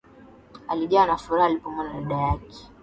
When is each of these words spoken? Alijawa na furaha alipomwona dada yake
Alijawa 0.67 1.07
na 1.07 1.17
furaha 1.17 1.45
alipomwona 1.49 1.93
dada 2.01 2.15
yake 2.21 2.69